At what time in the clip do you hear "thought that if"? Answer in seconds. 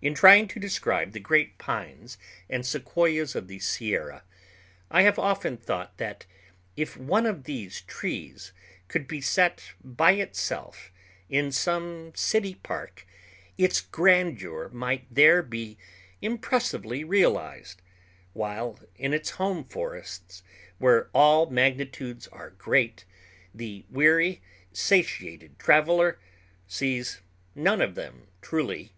5.56-6.96